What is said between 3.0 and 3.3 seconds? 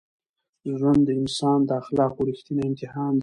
دی.